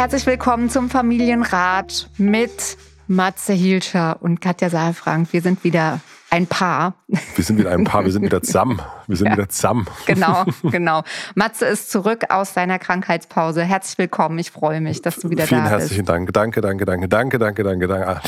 [0.00, 5.30] herzlich willkommen zum Familienrat mit Matze Hielscher und Katja Saalfrank.
[5.30, 6.00] Wir sind wieder
[6.30, 6.94] ein Paar.
[7.36, 8.80] Wir sind wieder ein Paar, wir sind wieder zusammen.
[9.08, 9.86] Wir sind ja, wieder zusammen.
[10.06, 11.02] Genau, genau.
[11.34, 13.62] Matze ist zurück aus seiner Krankheitspause.
[13.62, 14.38] Herzlich willkommen.
[14.38, 15.90] Ich freue mich, dass du wieder Vielen da bist.
[15.90, 16.32] Vielen herzlichen Dank.
[16.32, 18.20] Danke, danke, danke, danke, danke, danke, danke.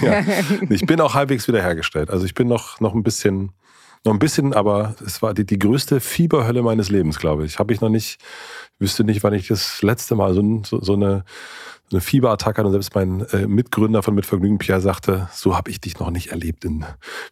[0.06, 0.22] ja.
[0.70, 2.08] Ich bin auch halbwegs wiederhergestellt.
[2.08, 3.52] Also ich bin noch, noch ein bisschen,
[4.04, 7.58] noch ein bisschen, aber es war die, die größte Fieberhölle meines Lebens, glaube ich.
[7.58, 8.20] Habe ich noch nicht,
[8.78, 11.24] wüsste nicht, wann ich das letzte Mal so, so, so eine
[11.92, 15.98] eine Fieberattacke und selbst mein äh, Mitgründer von Mitvergnügen, Pierre, sagte, so habe ich dich
[15.98, 16.84] noch nicht erlebt in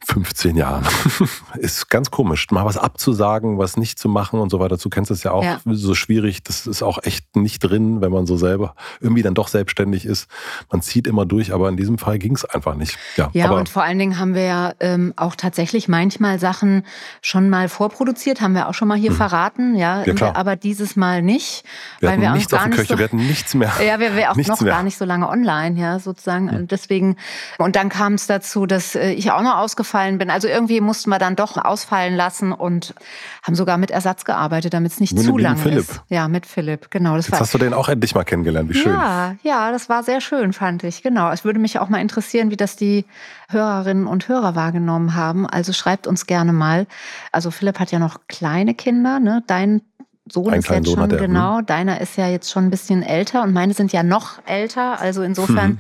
[0.07, 0.85] 15 Jahren.
[1.59, 4.77] ist ganz komisch, mal was abzusagen, was nicht zu machen und so weiter.
[4.77, 5.61] Du kennst es ja auch ja.
[5.65, 6.43] so schwierig.
[6.43, 10.29] Das ist auch echt nicht drin, wenn man so selber irgendwie dann doch selbstständig ist.
[10.73, 12.99] Man zieht immer durch, aber in diesem Fall ging es einfach nicht.
[13.17, 16.85] Ja, ja und vor allen Dingen haben wir ja ähm, auch tatsächlich manchmal Sachen
[17.23, 19.17] schon mal vorproduziert, haben wir auch schon mal hier hm.
[19.17, 21.65] verraten, ja, ja aber dieses Mal nicht.
[22.01, 23.73] Wir weil hatten wir nichts auf dem Köcher, so, wir hatten nichts mehr.
[23.85, 24.73] Ja, wir, wir auch noch mehr.
[24.73, 26.49] gar nicht so lange online, ja, sozusagen.
[26.51, 27.17] Und deswegen,
[27.59, 30.31] und dann kam es dazu, dass äh, ich auch noch ausgefallen bin.
[30.31, 32.95] Also irgendwie mussten wir dann doch ausfallen lassen und
[33.43, 35.79] haben sogar mit Ersatz gearbeitet, damit es nicht Nur zu lang Philipp.
[35.81, 36.03] ist.
[36.09, 37.17] Ja, mit Philipp, genau.
[37.17, 38.93] Das Jetzt war, hast du den auch endlich mal kennengelernt, wie schön.
[38.93, 41.03] Ja, ja, das war sehr schön, fand ich.
[41.03, 41.31] Genau.
[41.31, 43.05] Es würde mich auch mal interessieren, wie das die
[43.51, 45.47] Hörerinnen und Hörer wahrgenommen haben.
[45.47, 46.87] Also schreibt uns gerne mal.
[47.33, 49.43] Also Philipp hat ja noch kleine Kinder, ne?
[49.47, 49.81] Dein
[50.31, 51.67] Sohn ist jetzt schon, er, genau, hm.
[51.67, 55.01] deiner ist ja jetzt schon ein bisschen älter und meine sind ja noch älter.
[55.01, 55.79] Also insofern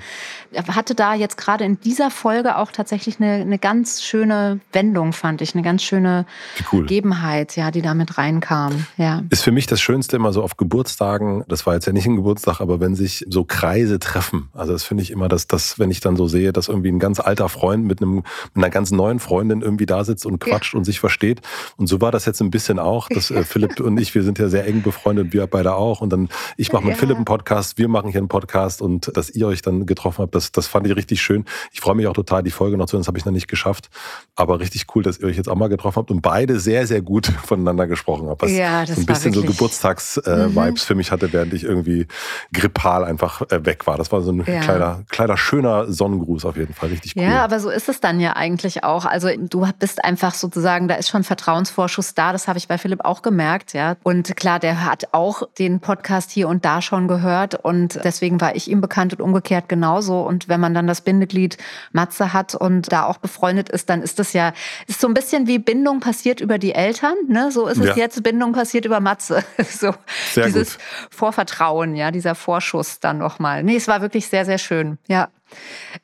[0.53, 0.66] hm.
[0.75, 5.41] hatte da jetzt gerade in dieser Folge auch tatsächlich eine, eine ganz schöne Wendung, fand
[5.41, 6.26] ich, eine ganz schöne
[6.72, 6.82] cool.
[6.82, 8.86] Gegebenheit, ja, die da mit reinkam.
[8.97, 9.22] Ja.
[9.31, 12.16] Ist für mich das Schönste immer so auf Geburtstagen, das war jetzt ja nicht ein
[12.16, 14.48] Geburtstag, aber wenn sich so Kreise treffen.
[14.53, 16.98] Also das finde ich immer, dass das, wenn ich dann so sehe, dass irgendwie ein
[16.98, 20.75] ganz alter Freund mit, einem, mit einer ganz neuen Freundin irgendwie da sitzt und quatscht
[20.75, 20.78] ja.
[20.78, 21.41] und sich versteht.
[21.76, 24.38] Und so war das jetzt ein bisschen auch, dass äh, Philipp und ich, wir sind
[24.38, 26.00] ja sehr eng befreundet, wir beide auch.
[26.00, 26.99] Und dann, ich mache mit ja.
[26.99, 30.34] Philipp einen Podcast, wir machen hier einen Podcast und dass ihr euch dann getroffen habt,
[30.34, 31.44] das, das fand ich richtig schön.
[31.72, 33.48] Ich freue mich auch total, die Folge noch zu hören, das habe ich noch nicht
[33.48, 33.91] geschafft.
[34.37, 37.03] Aber richtig cool, dass ihr euch jetzt auch mal getroffen habt und beide sehr, sehr
[37.03, 38.43] gut voneinander gesprochen habt.
[38.43, 40.87] Was ja, das so ein bisschen so Geburtstags-Vibes mhm.
[40.87, 42.06] für mich hatte, während ich irgendwie
[42.53, 43.98] grippal einfach äh, weg war.
[43.98, 44.60] Das war so ein ja.
[44.60, 46.91] kleiner, kleiner, schöner Sonnengruß auf jeden Fall.
[46.91, 47.22] Richtig cool.
[47.22, 49.04] Ja, aber so ist es dann ja eigentlich auch.
[49.04, 52.32] Also du bist einfach sozusagen, da ist schon Vertrauensvorschuss da.
[52.32, 53.97] Das habe ich bei Philipp auch gemerkt, ja.
[54.03, 58.39] Und klar, der der hat auch den Podcast hier und da schon gehört und deswegen
[58.39, 60.21] war ich ihm bekannt und umgekehrt genauso.
[60.21, 61.56] Und wenn man dann das Bindeglied
[61.93, 64.53] Matze hat und da auch befreundet ist, dann ist das ja,
[64.87, 67.50] ist so ein bisschen wie Bindung passiert über die Eltern, ne?
[67.50, 67.97] So ist es ja.
[67.97, 69.43] jetzt, Bindung passiert über Matze.
[69.71, 69.94] so
[70.33, 70.84] sehr dieses gut.
[71.12, 73.62] Vorvertrauen, ja, dieser Vorschuss dann nochmal.
[73.62, 74.99] Nee, es war wirklich sehr, sehr schön.
[75.09, 75.28] Ja.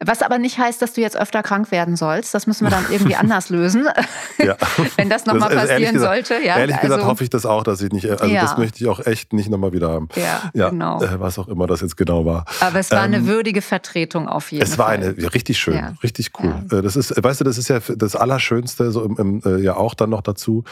[0.04, 2.34] Was aber nicht heißt, dass du jetzt öfter krank werden sollst.
[2.34, 3.86] Das müssen wir dann irgendwie anders lösen.
[4.38, 4.56] Ja.
[4.96, 6.44] Wenn das nochmal passieren gesagt, sollte.
[6.44, 8.42] Ja, ehrlich gesagt also, hoffe ich das auch, dass ich nicht, also ja.
[8.42, 10.08] das möchte ich auch echt nicht nochmal wieder haben.
[10.54, 11.02] Ja, genau.
[11.02, 12.44] Äh, was auch immer das jetzt genau war.
[12.60, 14.72] Aber es war ähm, eine würdige Vertretung auf jeden Fall.
[14.72, 16.54] Es war eine, ja, richtig schön, richtig cool.
[16.70, 19.76] Äh, das ist, weißt du, das ist ja das Allerschönste, so im, im, äh, ja
[19.76, 20.64] auch dann noch dazu,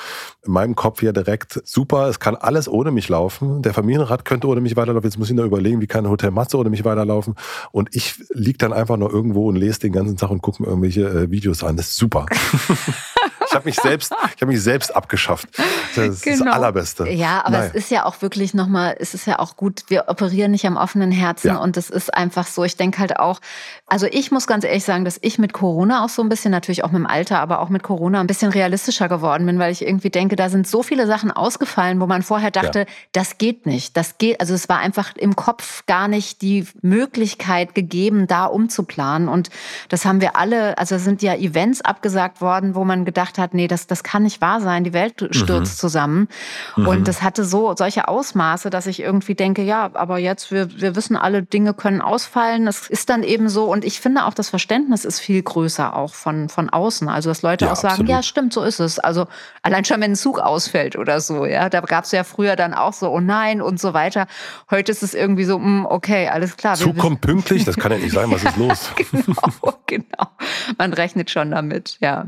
[0.44, 3.62] in meinem Kopf ja direkt, super, es kann alles ohne mich laufen.
[3.62, 5.08] Der Familienrat könnte ohne mich weiterlaufen.
[5.08, 7.34] Jetzt muss ich nur überlegen, wie kann Hotel Matze ohne mich weiterlaufen.
[7.70, 10.68] Und ich liege dann einfach nur irgendwo und lese den ganzen Tag und gucke mir
[10.68, 11.76] irgendwelche äh, Videos an.
[11.76, 12.26] Das ist super.
[13.52, 15.48] ich habe mich selbst, ich habe mich selbst abgeschafft.
[15.94, 16.46] Das ist genau.
[16.46, 17.08] das Allerbeste.
[17.10, 17.70] Ja, aber Nein.
[17.70, 20.78] es ist ja auch wirklich nochmal, es ist ja auch gut, wir operieren nicht am
[20.78, 21.56] offenen Herzen ja.
[21.58, 22.64] und es ist einfach so.
[22.64, 23.40] Ich denke halt auch,
[23.86, 26.82] also ich muss ganz ehrlich sagen, dass ich mit Corona auch so ein bisschen, natürlich
[26.82, 29.82] auch mit dem Alter, aber auch mit Corona ein bisschen realistischer geworden bin, weil ich
[29.82, 32.86] irgendwie denke, da sind so viele Sachen ausgefallen, wo man vorher dachte, ja.
[33.12, 33.96] das geht nicht.
[33.96, 39.28] Das geht, also es war einfach im Kopf gar nicht die Möglichkeit gegeben, da umzuplanen.
[39.28, 39.50] Und
[39.90, 43.54] das haben wir alle, also sind ja Events abgesagt worden, wo man gedacht hat, hat,
[43.54, 45.78] nee, das, das kann nicht wahr sein, die Welt stürzt mhm.
[45.78, 46.28] zusammen.
[46.76, 46.86] Mhm.
[46.86, 50.96] Und das hatte so solche Ausmaße, dass ich irgendwie denke, ja, aber jetzt, wir, wir
[50.96, 52.66] wissen, alle Dinge können ausfallen.
[52.66, 53.64] Das ist dann eben so.
[53.64, 57.08] Und ich finde auch, das Verständnis ist viel größer auch von, von außen.
[57.08, 58.10] Also, dass Leute ja, auch sagen, absolut.
[58.10, 58.98] ja, stimmt, so ist es.
[58.98, 59.26] Also,
[59.62, 62.72] allein schon, wenn ein Zug ausfällt oder so, ja, da gab es ja früher dann
[62.72, 64.26] auch so, oh nein und so weiter.
[64.70, 66.76] Heute ist es irgendwie so, mh, hm, okay, alles klar.
[66.76, 68.90] Zug kommt pünktlich, das kann ja nicht sein, was ist los?
[68.96, 70.30] genau, genau.
[70.78, 72.26] Man rechnet schon damit, ja.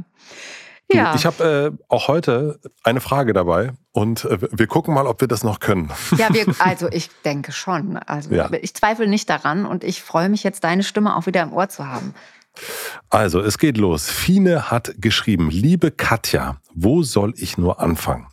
[0.92, 1.14] Ja.
[1.14, 5.28] Ich habe äh, auch heute eine Frage dabei und äh, wir gucken mal, ob wir
[5.28, 5.90] das noch können.
[6.16, 7.96] Ja, wir, also ich denke schon.
[7.96, 8.50] Also ja.
[8.60, 11.68] ich zweifle nicht daran und ich freue mich jetzt, deine Stimme auch wieder im Ohr
[11.68, 12.14] zu haben.
[13.10, 14.08] Also, es geht los.
[14.10, 18.26] Fine hat geschrieben, liebe Katja, wo soll ich nur anfangen?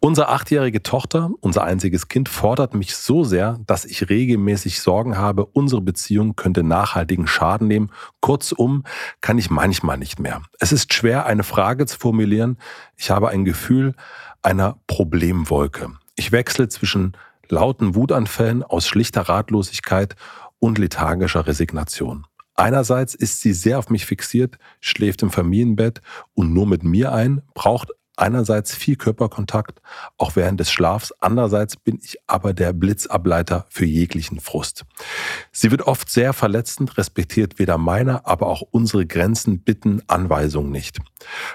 [0.00, 5.46] Unsere achtjährige Tochter, unser einziges Kind, fordert mich so sehr, dass ich regelmäßig Sorgen habe,
[5.46, 7.90] unsere Beziehung könnte nachhaltigen Schaden nehmen.
[8.20, 8.84] Kurzum,
[9.20, 10.42] kann ich manchmal nicht mehr.
[10.58, 12.58] Es ist schwer, eine Frage zu formulieren.
[12.96, 13.94] Ich habe ein Gefühl
[14.42, 15.90] einer Problemwolke.
[16.16, 17.16] Ich wechsle zwischen
[17.48, 20.16] lauten Wutanfällen aus schlichter Ratlosigkeit
[20.58, 22.26] und lethargischer Resignation.
[22.54, 26.00] Einerseits ist sie sehr auf mich fixiert, schläft im Familienbett
[26.34, 29.80] und nur mit mir ein, braucht einerseits viel Körperkontakt,
[30.18, 34.84] auch während des Schlafs, andererseits bin ich aber der Blitzableiter für jeglichen Frust.
[35.52, 40.98] Sie wird oft sehr verletzend, respektiert weder meine, aber auch unsere Grenzen, Bitten, Anweisungen nicht.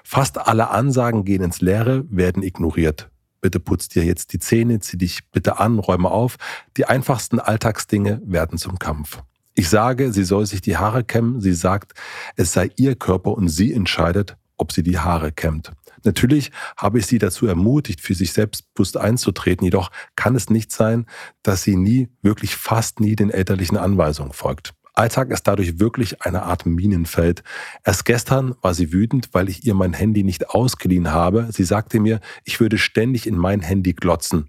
[0.03, 3.09] Fast alle Ansagen gehen ins Leere, werden ignoriert.
[3.41, 6.35] Bitte putz dir jetzt die Zähne, zieh dich bitte an, räume auf.
[6.75, 9.23] Die einfachsten Alltagsdinge werden zum Kampf.
[9.59, 11.41] Ich sage, sie soll sich die Haare kämmen.
[11.41, 11.91] Sie sagt,
[12.37, 15.73] es sei ihr Körper und sie entscheidet, ob sie die Haare kämmt.
[16.05, 21.07] Natürlich habe ich sie dazu ermutigt, für sich selbstbewusst einzutreten, jedoch kann es nicht sein,
[21.43, 24.75] dass sie nie, wirklich fast nie den elterlichen Anweisungen folgt.
[24.93, 27.43] Alltag ist dadurch wirklich eine Art Minenfeld.
[27.83, 31.49] Erst gestern war sie wütend, weil ich ihr mein Handy nicht ausgeliehen habe.
[31.51, 34.47] Sie sagte mir, ich würde ständig in mein Handy glotzen.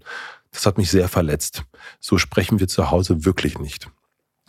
[0.53, 1.65] Das hat mich sehr verletzt.
[1.99, 3.89] So sprechen wir zu Hause wirklich nicht.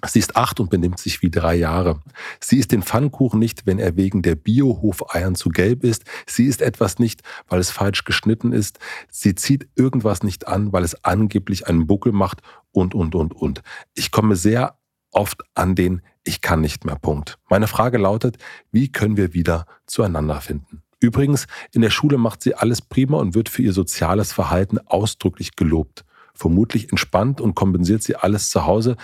[0.07, 2.01] Sie ist acht und benimmt sich wie drei Jahre.
[2.41, 6.05] Sie isst den Pfannkuchen nicht, wenn er wegen der Biohof-Eiern zu gelb ist.
[6.27, 8.79] Sie isst etwas nicht, weil es falsch geschnitten ist.
[9.11, 12.41] Sie zieht irgendwas nicht an, weil es angeblich einen Buckel macht
[12.73, 13.63] und, und, und, und.
[13.95, 14.77] Ich komme sehr
[15.13, 17.39] oft an den Ich kann nicht mehr Punkt.
[17.49, 18.39] Meine Frage lautet,
[18.71, 20.83] wie können wir wieder zueinander finden?
[21.01, 25.57] Übrigens, in der Schule macht sie alles prima und wird für ihr soziales Verhalten ausdrücklich
[25.57, 26.05] gelobt.
[26.35, 28.97] Vermutlich entspannt und kompensiert sie alles zu Hause,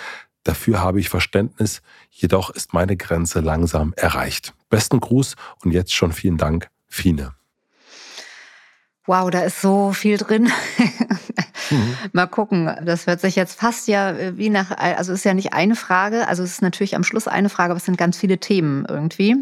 [0.49, 4.55] Dafür habe ich Verständnis, jedoch ist meine Grenze langsam erreicht.
[4.71, 7.35] Besten Gruß und jetzt schon vielen Dank, Fine.
[9.05, 10.50] Wow, da ist so viel drin.
[11.71, 11.97] mhm.
[12.12, 12.75] Mal gucken.
[12.83, 16.27] Das hört sich jetzt fast ja äh, wie nach, also ist ja nicht eine Frage,
[16.29, 19.37] also es ist natürlich am Schluss eine Frage, aber es sind ganz viele Themen irgendwie.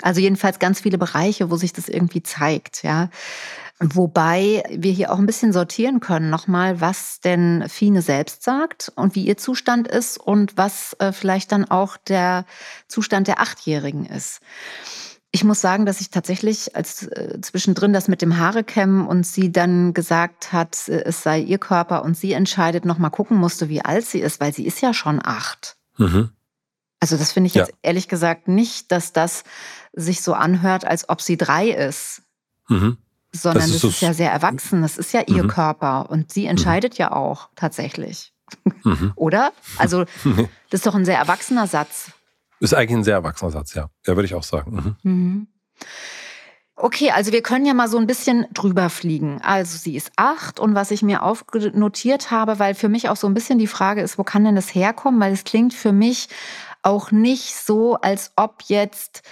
[0.00, 3.10] Also jedenfalls ganz viele Bereiche, wo sich das irgendwie zeigt, ja.
[3.84, 9.16] Wobei wir hier auch ein bisschen sortieren können nochmal, was denn Fine selbst sagt und
[9.16, 12.44] wie ihr Zustand ist und was äh, vielleicht dann auch der
[12.86, 14.40] Zustand der Achtjährigen ist.
[15.32, 19.50] Ich muss sagen, dass ich tatsächlich als äh, zwischendrin das mit dem Haarekämmen und sie
[19.50, 23.84] dann gesagt hat, äh, es sei ihr Körper und sie entscheidet, nochmal gucken musste, wie
[23.84, 25.76] alt sie ist, weil sie ist ja schon acht.
[25.98, 26.30] Mhm.
[27.00, 27.64] Also das finde ich ja.
[27.64, 29.42] jetzt ehrlich gesagt nicht, dass das
[29.92, 32.22] sich so anhört, als ob sie drei ist.
[32.68, 32.96] Mhm
[33.32, 34.82] sondern das ist, das ist ja sehr erwachsen.
[34.82, 35.48] Das ist ja ihr mhm.
[35.48, 36.50] Körper und sie mhm.
[36.50, 37.02] entscheidet mhm.
[37.02, 38.32] ja auch tatsächlich.
[38.84, 39.12] Mhm.
[39.16, 39.52] Oder?
[39.78, 40.04] Also,
[40.70, 42.12] das ist doch ein sehr erwachsener Satz.
[42.60, 43.88] Ist eigentlich ein sehr erwachsener Satz, ja.
[44.06, 44.96] Ja, würde ich auch sagen.
[45.02, 45.48] Mhm.
[46.74, 49.40] Okay, also wir können ja mal so ein bisschen drüber fliegen.
[49.42, 53.26] Also sie ist acht und was ich mir aufnotiert habe, weil für mich auch so
[53.26, 55.20] ein bisschen die Frage ist, wo kann denn das herkommen?
[55.20, 56.28] Weil es klingt für mich
[56.82, 59.22] auch nicht so, als ob jetzt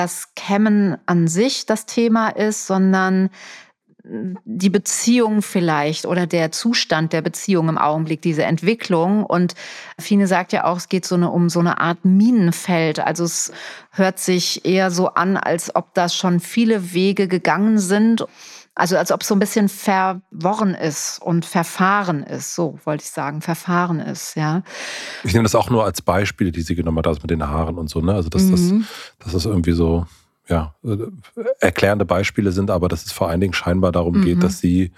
[0.00, 3.28] das Kämmen an sich das Thema ist, sondern
[4.02, 9.24] die Beziehung vielleicht oder der Zustand der Beziehung im Augenblick, diese Entwicklung.
[9.24, 9.54] Und
[9.98, 12.98] Fine sagt ja auch, es geht so eine, um so eine Art Minenfeld.
[12.98, 13.52] Also es
[13.90, 18.24] hört sich eher so an, als ob das schon viele Wege gegangen sind.
[18.74, 23.10] Also als ob es so ein bisschen verworren ist und verfahren ist, so wollte ich
[23.10, 24.62] sagen, verfahren ist, ja.
[25.24, 27.78] Ich nehme das auch nur als Beispiele, die sie genommen hat, also mit den Haaren
[27.78, 28.14] und so, ne?
[28.14, 28.86] Also dass, mhm.
[29.18, 30.06] das, dass das irgendwie so,
[30.48, 30.96] ja, äh,
[31.58, 34.24] erklärende Beispiele sind, aber dass es vor allen Dingen scheinbar darum mhm.
[34.24, 34.92] geht, dass sie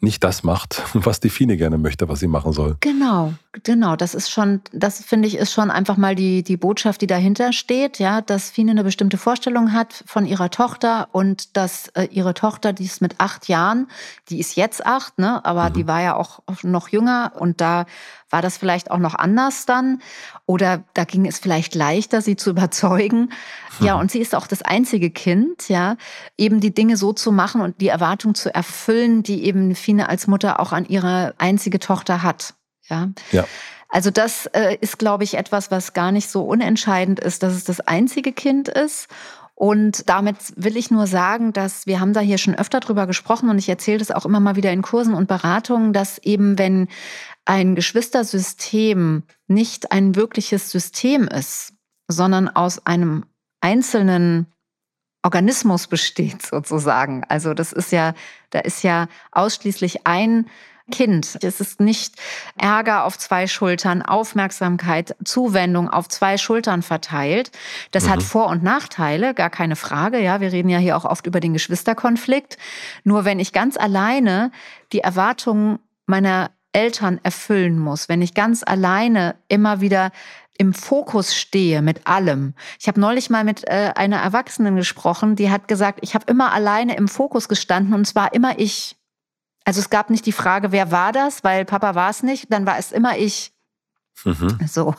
[0.00, 2.76] nicht das macht, was die Fine gerne möchte, was sie machen soll.
[2.80, 3.96] Genau, genau.
[3.96, 7.52] Das ist schon, das finde ich, ist schon einfach mal die, die Botschaft, die dahinter
[7.52, 12.34] steht, ja, dass Fine eine bestimmte Vorstellung hat von ihrer Tochter und dass äh, ihre
[12.34, 13.88] Tochter, die ist mit acht Jahren,
[14.28, 15.72] die ist jetzt acht, ne, aber mhm.
[15.74, 17.86] die war ja auch noch jünger und da
[18.30, 20.02] war das vielleicht auch noch anders dann?
[20.44, 23.30] Oder da ging es vielleicht leichter, sie zu überzeugen.
[23.78, 24.00] Ja, mhm.
[24.00, 25.96] und sie ist auch das einzige Kind, ja,
[26.36, 30.26] eben die Dinge so zu machen und die Erwartung zu erfüllen, die eben Fine als
[30.26, 32.54] Mutter auch an ihre einzige Tochter hat.
[32.88, 33.10] Ja.
[33.32, 33.46] ja.
[33.88, 37.64] Also das äh, ist, glaube ich, etwas, was gar nicht so unentscheidend ist, dass es
[37.64, 39.08] das einzige Kind ist.
[39.54, 43.48] Und damit will ich nur sagen, dass wir haben da hier schon öfter drüber gesprochen
[43.48, 46.88] und ich erzähle das auch immer mal wieder in Kursen und Beratungen, dass eben wenn
[47.44, 51.74] ein Geschwistersystem nicht ein wirkliches System ist,
[52.08, 53.26] sondern aus einem
[53.60, 54.46] einzelnen
[55.22, 57.22] Organismus besteht sozusagen.
[57.28, 58.14] Also das ist ja,
[58.50, 60.46] da ist ja ausschließlich ein
[60.92, 61.38] Kind.
[61.42, 62.14] Es ist nicht
[62.58, 67.52] Ärger auf zwei Schultern, Aufmerksamkeit, Zuwendung auf zwei Schultern verteilt.
[67.90, 68.10] Das mhm.
[68.10, 70.20] hat Vor- und Nachteile, gar keine Frage.
[70.20, 72.58] Ja, wir reden ja hier auch oft über den Geschwisterkonflikt.
[73.02, 74.52] Nur wenn ich ganz alleine
[74.92, 80.10] die Erwartungen meiner Eltern erfüllen muss, wenn ich ganz alleine immer wieder
[80.58, 82.54] im Fokus stehe mit allem.
[82.78, 86.52] Ich habe neulich mal mit äh, einer Erwachsenen gesprochen, die hat gesagt, ich habe immer
[86.52, 88.96] alleine im Fokus gestanden und zwar immer ich.
[89.64, 92.66] Also es gab nicht die Frage, wer war das, weil Papa war es nicht, dann
[92.66, 93.54] war es immer ich.
[94.22, 94.58] Mhm.
[94.66, 94.94] So.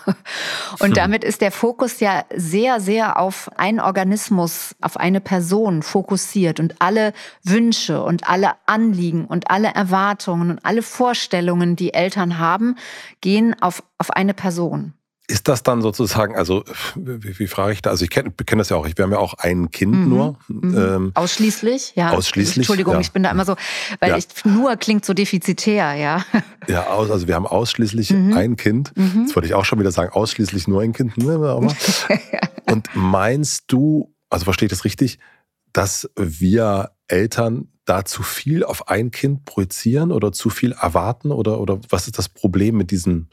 [0.80, 6.60] Und damit ist der Fokus ja sehr, sehr auf einen Organismus, auf eine Person fokussiert
[6.60, 12.76] und alle Wünsche und alle Anliegen und alle Erwartungen und alle Vorstellungen, die Eltern haben,
[13.22, 14.94] gehen auf, auf eine Person.
[15.28, 16.64] Ist das dann sozusagen, also
[16.96, 17.90] wie, wie frage ich da?
[17.90, 20.10] Also ich kenne kenn das ja auch, wir haben ja auch ein Kind mhm.
[20.10, 20.38] nur.
[20.48, 20.78] Mhm.
[20.78, 22.12] Ähm, ausschließlich, ja.
[22.12, 22.58] Ausschließlich.
[22.58, 23.00] Entschuldigung, ja.
[23.00, 23.56] ich bin da immer so,
[24.00, 24.18] weil ja.
[24.18, 26.24] ich nur klingt so defizitär, ja.
[26.68, 28.34] Ja, also wir haben ausschließlich mhm.
[28.34, 28.96] ein Kind.
[28.96, 29.24] Mhm.
[29.26, 31.18] Jetzt wollte ich auch schon wieder sagen, ausschließlich nur ein Kind.
[31.18, 31.36] Ne,
[32.72, 35.20] Und meinst du, also verstehe ich das richtig,
[35.74, 41.32] dass wir Eltern da zu viel auf ein Kind projizieren oder zu viel erwarten?
[41.32, 43.28] Oder, oder was ist das Problem mit diesem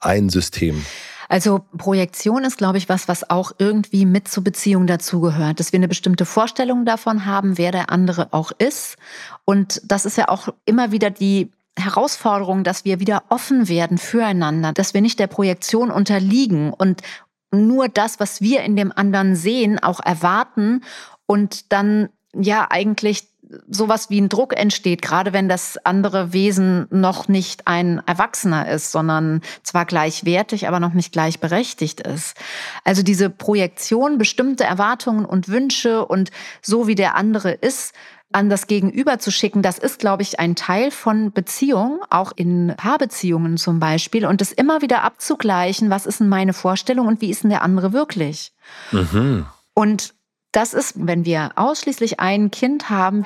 [0.00, 0.84] ein System?
[1.28, 5.78] Also Projektion ist, glaube ich, was, was auch irgendwie mit zur Beziehung dazugehört, dass wir
[5.78, 8.96] eine bestimmte Vorstellung davon haben, wer der andere auch ist.
[9.44, 14.72] Und das ist ja auch immer wieder die Herausforderung, dass wir wieder offen werden füreinander,
[14.72, 17.02] dass wir nicht der Projektion unterliegen und
[17.50, 20.82] nur das, was wir in dem anderen sehen, auch erwarten
[21.26, 23.28] und dann ja eigentlich
[23.68, 28.92] sowas wie ein Druck entsteht, gerade wenn das andere Wesen noch nicht ein Erwachsener ist,
[28.92, 32.36] sondern zwar gleichwertig, aber noch nicht gleichberechtigt ist.
[32.84, 36.30] Also diese Projektion, bestimmte Erwartungen und Wünsche und
[36.62, 37.94] so wie der andere ist,
[38.30, 42.74] an das Gegenüber zu schicken, das ist, glaube ich, ein Teil von Beziehung, auch in
[42.76, 47.30] Paarbeziehungen zum Beispiel, und das immer wieder abzugleichen, was ist denn meine Vorstellung und wie
[47.30, 48.52] ist denn der andere wirklich.
[48.92, 49.46] Mhm.
[49.72, 50.14] Und
[50.52, 53.24] das ist, wenn wir ausschließlich ein Kind haben,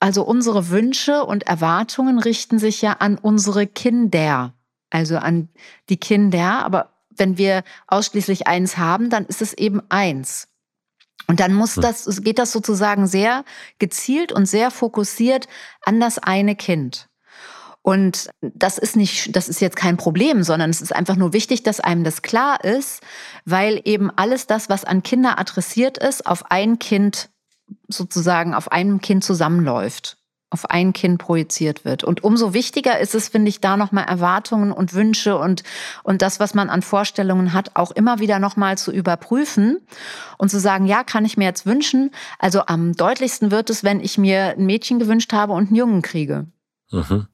[0.00, 4.54] also unsere Wünsche und Erwartungen richten sich ja an unsere Kinder,
[4.88, 5.50] also an
[5.90, 6.64] die Kinder.
[6.64, 10.48] Aber wenn wir ausschließlich eins haben, dann ist es eben eins.
[11.26, 11.82] Und dann muss hm.
[11.82, 13.44] das, geht das sozusagen sehr
[13.78, 15.48] gezielt und sehr fokussiert
[15.84, 17.09] an das eine Kind.
[17.90, 21.64] Und das ist nicht, das ist jetzt kein Problem, sondern es ist einfach nur wichtig,
[21.64, 23.02] dass einem das klar ist,
[23.44, 27.30] weil eben alles das, was an Kinder adressiert ist, auf ein Kind
[27.88, 30.18] sozusagen auf einem Kind zusammenläuft,
[30.50, 32.04] auf ein Kind projiziert wird.
[32.04, 35.64] Und umso wichtiger ist es, finde ich, da nochmal Erwartungen und Wünsche und,
[36.04, 39.80] und das, was man an Vorstellungen hat, auch immer wieder nochmal zu überprüfen
[40.38, 42.12] und zu sagen, ja, kann ich mir jetzt wünschen.
[42.38, 46.02] Also am deutlichsten wird es, wenn ich mir ein Mädchen gewünscht habe und einen Jungen
[46.02, 46.46] kriege.
[46.92, 47.26] Mhm.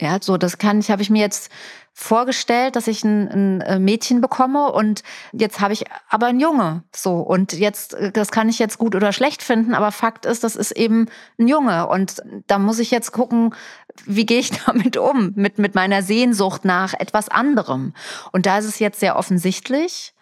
[0.00, 1.50] Ja, so das kann ich, habe ich mir jetzt
[1.92, 5.02] vorgestellt, dass ich ein, ein äh, Mädchen bekomme und
[5.32, 6.82] jetzt habe ich aber ein Junge.
[6.94, 10.42] So und jetzt, äh, das kann ich jetzt gut oder schlecht finden, aber Fakt ist,
[10.42, 13.54] das ist eben ein Junge und da muss ich jetzt gucken,
[14.06, 17.92] wie gehe ich damit um mit mit meiner Sehnsucht nach etwas anderem.
[18.32, 20.14] Und da ist es jetzt sehr offensichtlich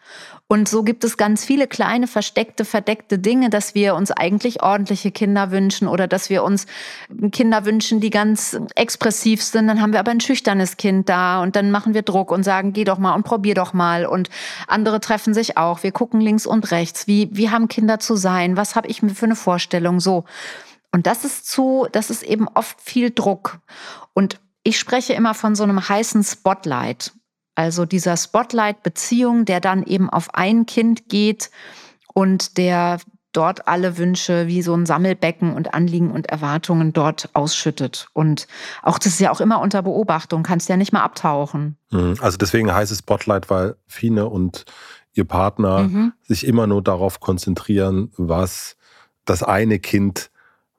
[0.50, 5.10] und so gibt es ganz viele kleine, versteckte, verdeckte Dinge, dass wir uns eigentlich ordentliche
[5.10, 6.64] Kinder wünschen oder dass wir uns
[7.32, 9.66] Kinder wünschen, die ganz expressiv sind.
[9.66, 12.72] Dann haben wir aber ein schüchternes Kind da und dann machen wir Druck und sagen,
[12.72, 14.06] geh doch mal und probier doch mal.
[14.06, 14.30] Und
[14.66, 15.82] andere treffen sich auch.
[15.82, 17.06] Wir gucken links und rechts.
[17.06, 18.56] Wie, wie haben Kinder zu sein?
[18.56, 20.00] Was habe ich mir für eine Vorstellung?
[20.00, 20.24] So.
[20.92, 23.58] Und das ist zu, das ist eben oft viel Druck.
[24.14, 27.12] Und ich spreche immer von so einem heißen Spotlight.
[27.58, 31.50] Also dieser Spotlight-Beziehung, der dann eben auf ein Kind geht
[32.14, 33.00] und der
[33.32, 38.06] dort alle Wünsche wie so ein Sammelbecken und Anliegen und Erwartungen dort ausschüttet.
[38.12, 38.46] Und
[38.84, 41.76] auch das ist ja auch immer unter Beobachtung, kannst ja nicht mal abtauchen.
[41.90, 42.14] Mhm.
[42.20, 44.64] Also deswegen heißt es Spotlight, weil Fine und
[45.14, 46.12] ihr Partner mhm.
[46.22, 48.76] sich immer nur darauf konzentrieren, was
[49.24, 50.30] das eine Kind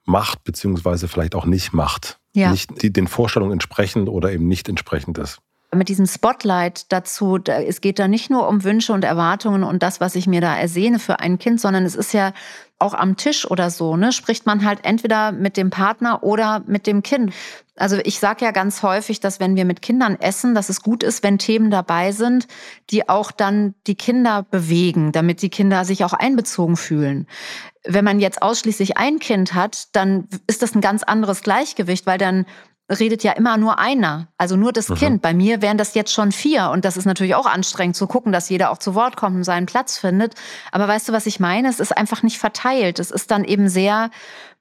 [0.05, 2.21] macht, beziehungsweise vielleicht auch nicht macht.
[2.31, 2.51] Ja.
[2.51, 5.41] Nicht die, den Vorstellungen entsprechend oder eben nicht entsprechend ist.
[5.73, 9.99] Mit diesem Spotlight dazu, es geht da nicht nur um Wünsche und Erwartungen und das,
[9.99, 12.33] was ich mir da ersehne für ein Kind, sondern es ist ja
[12.79, 16.87] auch am Tisch oder so, ne, spricht man halt entweder mit dem Partner oder mit
[16.87, 17.33] dem Kind.
[17.75, 21.03] Also ich sage ja ganz häufig, dass wenn wir mit Kindern essen, dass es gut
[21.03, 22.47] ist, wenn Themen dabei sind,
[22.89, 27.27] die auch dann die Kinder bewegen, damit die Kinder sich auch einbezogen fühlen.
[27.85, 32.17] Wenn man jetzt ausschließlich ein Kind hat, dann ist das ein ganz anderes Gleichgewicht, weil
[32.17, 32.45] dann
[32.89, 34.95] redet ja immer nur einer, also nur das mhm.
[34.95, 35.21] Kind.
[35.21, 38.31] Bei mir wären das jetzt schon vier und das ist natürlich auch anstrengend zu gucken,
[38.31, 40.33] dass jeder auch zu Wort kommt und seinen Platz findet.
[40.71, 41.69] Aber weißt du, was ich meine?
[41.69, 42.99] Es ist einfach nicht verteilt.
[42.99, 44.09] Es ist dann eben sehr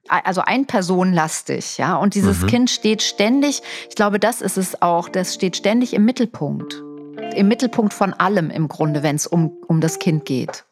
[0.07, 1.95] also einpersonlastig, ja.
[1.95, 2.47] Und dieses mhm.
[2.47, 6.83] Kind steht ständig, ich glaube, das ist es auch, das steht ständig im Mittelpunkt.
[7.35, 10.65] Im Mittelpunkt von allem im Grunde, wenn es um, um das Kind geht.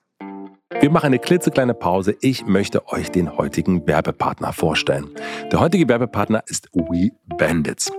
[0.79, 2.15] Wir machen eine klitzekleine Pause.
[2.21, 5.09] Ich möchte euch den heutigen Werbepartner vorstellen.
[5.51, 7.91] Der heutige Werbepartner ist We Bandits.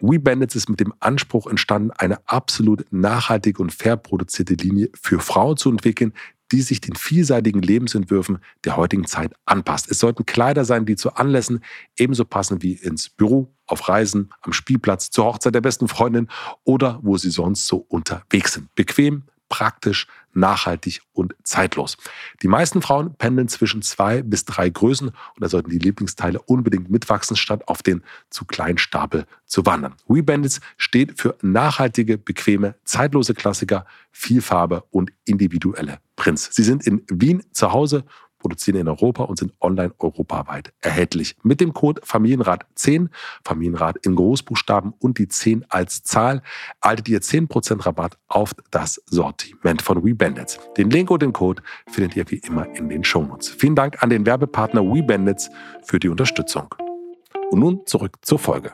[0.00, 5.18] We Bandits ist mit dem Anspruch entstanden, eine absolut nachhaltige und fair produzierte Linie für
[5.18, 6.12] Frauen zu entwickeln,
[6.52, 9.90] die sich den vielseitigen Lebensentwürfen der heutigen Zeit anpasst.
[9.90, 11.64] Es sollten Kleider sein, die zu Anlässen
[11.96, 16.28] ebenso passen wie ins Büro, auf Reisen, am Spielplatz, zur Hochzeit der besten Freundin
[16.64, 18.74] oder wo sie sonst so unterwegs sind.
[18.74, 21.98] Bequem, praktisch, nachhaltig und zeitlos.
[22.40, 26.88] Die meisten Frauen pendeln zwischen zwei bis drei Größen und da sollten die Lieblingsteile unbedingt
[26.88, 29.94] mitwachsen, statt auf den zu kleinen Stapel zu wandern.
[30.06, 36.48] We Bandits steht für nachhaltige, bequeme, zeitlose Klassiker, viel Farbe und individuelle Prints.
[36.52, 38.04] Sie sind in Wien zu Hause
[38.40, 41.36] produzieren in Europa und sind online europaweit erhältlich.
[41.42, 43.10] Mit dem Code Familienrat 10,
[43.44, 46.42] Familienrat in Großbuchstaben und die 10 als Zahl,
[46.82, 50.58] erhaltet ihr 10% Rabatt auf das Sortiment von WeBandits.
[50.76, 53.48] Den Link und den Code findet ihr wie immer in den Shownotes.
[53.50, 55.50] Vielen Dank an den Werbepartner WeBandits
[55.84, 56.74] für die Unterstützung.
[57.50, 58.72] Und nun zurück zur Folge.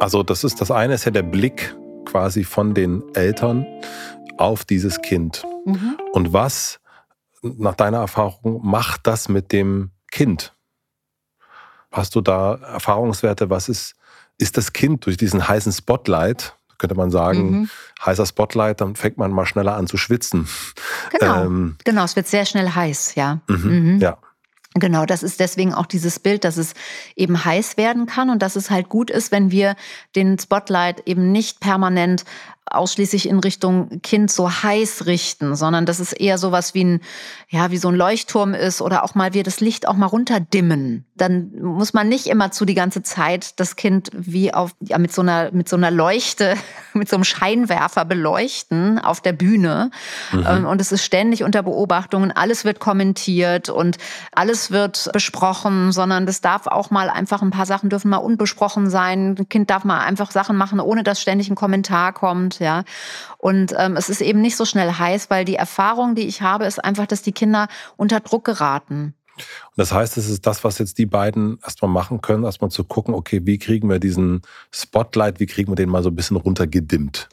[0.00, 1.74] Also das ist das eine, ist ja der Blick
[2.04, 3.66] quasi von den Eltern
[4.36, 5.44] auf dieses Kind.
[5.64, 5.96] Mhm.
[6.12, 6.80] Und was
[7.58, 10.54] nach deiner Erfahrung macht das mit dem Kind?
[11.92, 13.50] Hast du da Erfahrungswerte?
[13.50, 13.94] Was ist,
[14.38, 16.56] ist das Kind durch diesen heißen Spotlight?
[16.78, 17.70] Könnte man sagen, mhm.
[18.04, 20.48] heißer Spotlight, dann fängt man mal schneller an zu schwitzen.
[21.18, 23.40] Genau, ähm, genau es wird sehr schnell heiß, ja.
[23.48, 24.00] Mhm, mhm.
[24.00, 24.18] Ja.
[24.76, 26.74] Genau, das ist deswegen auch dieses Bild, dass es
[27.14, 29.76] eben heiß werden kann und dass es halt gut ist, wenn wir
[30.16, 32.24] den Spotlight eben nicht permanent
[32.66, 37.00] ausschließlich in Richtung Kind so heiß richten, sondern dass es eher sowas wie ein,
[37.48, 41.04] ja, wie so ein Leuchtturm ist oder auch mal wir das Licht auch mal runterdimmen.
[41.16, 45.12] Dann muss man nicht immer zu die ganze Zeit das Kind wie auf, ja, mit
[45.12, 46.54] so einer, mit so einer Leuchte,
[46.94, 49.90] mit so einem Scheinwerfer beleuchten auf der Bühne.
[50.32, 50.46] Mhm.
[50.48, 53.98] Ähm, und es ist ständig unter Beobachtung und alles wird kommentiert und
[54.32, 58.90] alles wird besprochen, sondern das darf auch mal einfach ein paar Sachen dürfen mal unbesprochen
[58.90, 59.36] sein.
[59.38, 62.84] Ein Kind darf mal einfach Sachen machen, ohne dass ständig ein Kommentar kommt ja.
[63.38, 66.64] Und ähm, es ist eben nicht so schnell heiß, weil die Erfahrung, die ich habe,
[66.64, 69.14] ist einfach, dass die Kinder unter Druck geraten.
[69.36, 72.84] Und das heißt, es ist das, was jetzt die beiden erstmal machen können, erstmal zu
[72.84, 76.36] gucken, okay, wie kriegen wir diesen Spotlight, wie kriegen wir den mal so ein bisschen
[76.36, 77.28] runtergedimmt?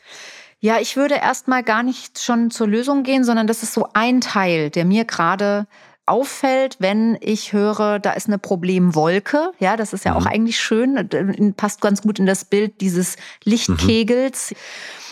[0.59, 4.21] Ja, ich würde erstmal gar nicht schon zur Lösung gehen, sondern das ist so ein
[4.21, 5.65] Teil, der mir gerade
[6.05, 9.51] auffällt, wenn ich höre, da ist eine Problemwolke.
[9.59, 10.17] Ja, das ist ja mhm.
[10.17, 14.51] auch eigentlich schön, passt ganz gut in das Bild dieses Lichtkegels.
[14.51, 14.55] Mhm.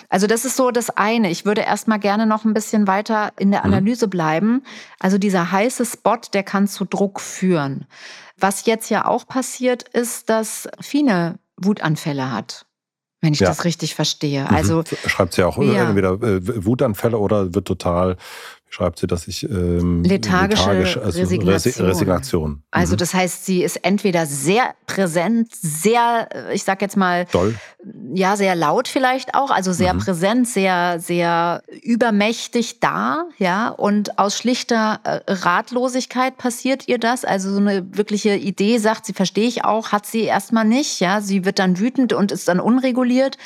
[0.10, 1.30] Also das ist so das eine.
[1.30, 3.74] Ich würde erstmal gerne noch ein bisschen weiter in der mhm.
[3.74, 4.64] Analyse bleiben.
[5.00, 7.86] Also dieser heiße Spot, der kann zu Druck führen.
[8.38, 12.66] Was jetzt ja auch passiert, ist, dass Fine Wutanfälle hat
[13.22, 13.48] wenn ich ja.
[13.48, 14.44] das richtig verstehe.
[14.44, 14.56] Mhm.
[14.56, 15.90] Also schreibt sie auch ja.
[15.90, 18.18] entweder äh, Wutanfälle oder wird total
[18.70, 21.86] schreibt sie, dass ich ähm, lethargische lethargisch, also Resignation.
[21.86, 22.64] Resignation.
[22.72, 22.98] Also mhm.
[22.98, 27.56] das heißt, sie ist entweder sehr präsent, sehr, ich sag jetzt mal, Doll.
[28.14, 30.00] ja, sehr laut vielleicht auch, also sehr mhm.
[30.00, 37.26] präsent, sehr, sehr übermächtig da, ja, und aus schlichter äh, Ratlosigkeit passiert ihr das.
[37.26, 41.22] Also so eine wirkliche Idee sagt sie, verstehe ich auch, hat sie erstmal nicht, ja,
[41.22, 43.38] sie wird dann wütend und ist dann unreguliert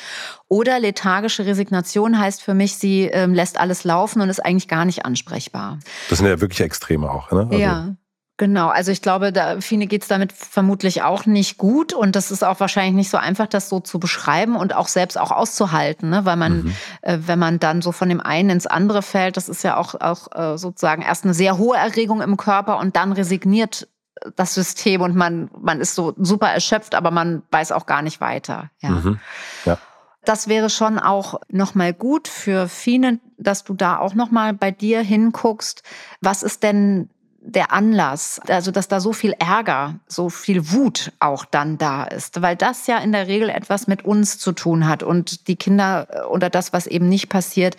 [0.48, 4.84] oder lethargische Resignation heißt für mich, sie ähm, lässt alles laufen und ist eigentlich gar
[4.84, 5.78] nicht ansprechbar.
[6.10, 7.46] Das sind ja wirklich Extreme auch, ne?
[7.50, 7.94] Also ja.
[8.36, 12.32] Genau, also ich glaube, da Fine geht es damit vermutlich auch nicht gut und das
[12.32, 16.10] ist auch wahrscheinlich nicht so einfach, das so zu beschreiben und auch selbst auch auszuhalten,
[16.10, 16.24] ne?
[16.24, 16.74] weil man, mhm.
[17.02, 19.94] äh, wenn man dann so von dem einen ins andere fällt, das ist ja auch,
[20.00, 23.86] auch äh, sozusagen erst eine sehr hohe Erregung im Körper und dann resigniert
[24.34, 28.20] das System und man, man ist so super erschöpft, aber man weiß auch gar nicht
[28.20, 28.68] weiter.
[28.80, 28.90] Ja.
[28.90, 29.20] Mhm.
[29.64, 29.78] ja.
[30.24, 35.00] Das wäre schon auch nochmal gut für Fine, dass du da auch nochmal bei dir
[35.00, 35.82] hinguckst.
[36.20, 37.10] Was ist denn
[37.46, 42.40] der Anlass, also dass da so viel Ärger, so viel Wut auch dann da ist,
[42.40, 46.06] weil das ja in der Regel etwas mit uns zu tun hat und die Kinder
[46.10, 47.76] äh, oder das, was eben nicht passiert,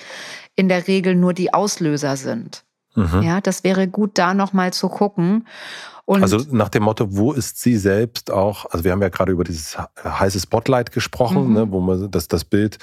[0.55, 2.63] in der Regel nur die Auslöser sind.
[2.93, 3.23] Mhm.
[3.23, 5.47] Ja, das wäre gut, da nochmal zu gucken.
[6.05, 9.31] Und also nach dem Motto, wo ist sie selbst auch, also wir haben ja gerade
[9.31, 11.53] über dieses heiße Spotlight gesprochen, mhm.
[11.53, 12.77] ne, wo man das, das Bild,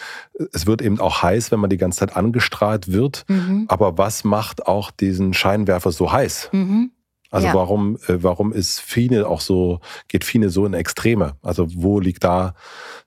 [0.52, 3.24] es wird eben auch heiß, wenn man die ganze Zeit angestrahlt wird.
[3.28, 3.66] Mhm.
[3.68, 6.50] Aber was macht auch diesen Scheinwerfer so heiß?
[6.50, 6.90] Mhm.
[7.30, 7.54] Also ja.
[7.54, 11.37] warum, äh, warum ist Fine auch so, geht Fine so in Extreme?
[11.42, 12.54] Also wo liegt da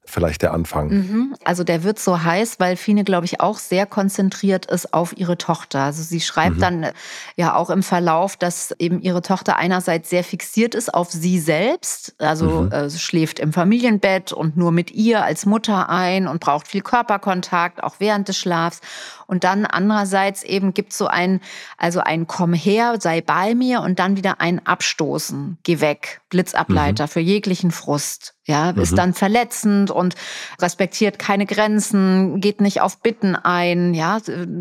[0.06, 0.89] vielleicht der Anfang?
[0.89, 1.36] Mhm.
[1.44, 5.38] Also der wird so heiß, weil Fine, glaube ich, auch sehr konzentriert ist auf ihre
[5.38, 5.82] Tochter.
[5.82, 6.62] Also sie schreibt mhm.
[6.62, 6.94] dann äh,
[7.36, 12.15] ja auch im Verlauf, dass eben ihre Tochter einerseits sehr fixiert ist auf sie selbst,
[12.20, 12.72] also mhm.
[12.72, 17.84] äh, schläft im Familienbett und nur mit ihr als Mutter ein und braucht viel Körperkontakt,
[17.84, 18.82] auch während des Schlafs.
[19.28, 21.41] Und dann andererseits eben gibt es so ein,
[21.78, 27.06] also ein Komm her, sei bei mir und dann wieder ein Abstoßen, geh weg, Blitzableiter
[27.06, 27.10] mhm.
[27.10, 28.36] für jeglichen Frust.
[28.48, 28.98] Ja, ist mhm.
[28.98, 30.15] dann verletzend und
[30.62, 34.19] respektiert keine Grenzen, geht nicht auf Bitten ein, ja,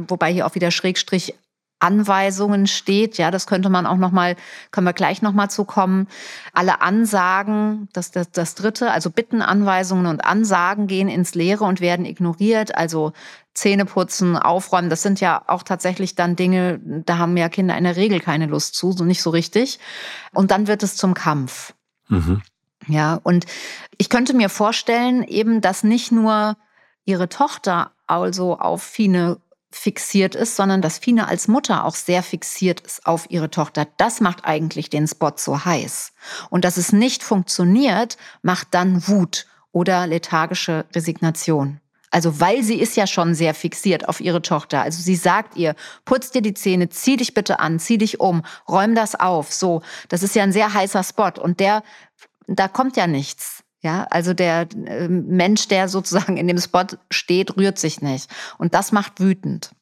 [0.08, 1.34] wobei hier auch wieder Schrägstrich
[1.84, 3.18] Anweisungen steht.
[3.18, 4.36] Ja, das könnte man auch noch mal,
[4.70, 5.66] können wir gleich noch mal zu.
[6.52, 11.80] Alle Ansagen, das, das, das dritte, also Bitten, Anweisungen und Ansagen gehen ins Leere und
[11.80, 12.74] werden ignoriert.
[12.74, 13.12] Also
[13.54, 17.84] Zähne putzen, aufräumen, das sind ja auch tatsächlich dann Dinge, da haben ja Kinder in
[17.84, 19.78] der Regel keine Lust zu, so nicht so richtig.
[20.32, 21.74] Und dann wird es zum Kampf.
[22.08, 22.42] Mhm.
[22.86, 23.46] Ja, und
[23.98, 26.56] ich könnte mir vorstellen, eben, dass nicht nur
[27.04, 29.38] ihre Tochter also auf Fine
[29.70, 33.86] fixiert ist, sondern dass Fine als Mutter auch sehr fixiert ist auf ihre Tochter.
[33.96, 36.12] Das macht eigentlich den Spot so heiß.
[36.50, 41.80] Und dass es nicht funktioniert, macht dann Wut oder lethargische Resignation.
[42.14, 44.82] Also weil sie ist ja schon sehr fixiert auf ihre Tochter.
[44.82, 48.44] Also sie sagt ihr, putz dir die Zähne, zieh dich bitte an, zieh dich um,
[48.68, 49.52] räum das auf.
[49.52, 51.82] So, das ist ja ein sehr heißer Spot und der
[52.46, 53.62] da kommt ja nichts.
[53.82, 58.30] Ja, also der äh, Mensch, der sozusagen in dem Spot steht, rührt sich nicht.
[58.56, 59.72] Und das macht wütend.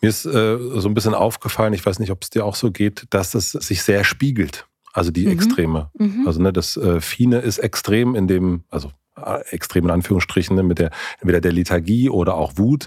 [0.00, 2.72] Mir ist äh, so ein bisschen aufgefallen, ich weiß nicht, ob es dir auch so
[2.72, 4.66] geht, dass es sich sehr spiegelt.
[4.92, 5.32] Also die mhm.
[5.32, 5.90] Extreme.
[5.96, 6.26] Mhm.
[6.26, 8.90] Also ne, das äh, Fine ist extrem in dem, also
[9.50, 12.86] extrem in Anführungsstrichen, ne, mit der, entweder der Lethargie oder auch Wut.